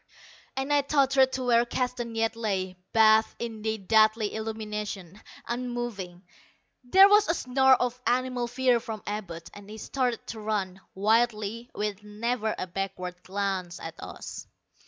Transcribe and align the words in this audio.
and 0.57 0.73
I 0.73 0.81
tottered 0.81 1.31
to 1.33 1.43
where 1.43 1.63
Keston 1.63 2.15
yet 2.15 2.35
lay, 2.35 2.75
bathed 2.91 3.35
in 3.37 3.61
the 3.61 3.77
deadly 3.77 4.33
illumination, 4.33 5.21
unmoving. 5.47 6.23
There 6.83 7.07
was 7.07 7.27
a 7.29 7.35
snarl 7.35 7.77
of 7.79 8.01
animal 8.07 8.47
fear 8.47 8.79
from 8.79 9.03
Abud, 9.05 9.47
and 9.53 9.69
he 9.69 9.77
started 9.77 10.25
to 10.29 10.39
run, 10.39 10.81
wildly, 10.95 11.69
with 11.75 12.01
never 12.01 12.55
a 12.57 12.65
backward 12.65 13.21
glance 13.21 13.79
at 13.79 13.93
us. 13.99 14.47